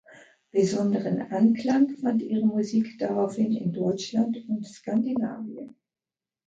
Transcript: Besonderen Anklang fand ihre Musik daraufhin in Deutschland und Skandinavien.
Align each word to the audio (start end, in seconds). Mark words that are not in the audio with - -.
Besonderen 0.49 1.21
Anklang 1.31 1.91
fand 1.97 2.23
ihre 2.23 2.47
Musik 2.47 2.97
daraufhin 2.97 3.53
in 3.55 3.71
Deutschland 3.71 4.35
und 4.49 4.65
Skandinavien. 4.65 5.75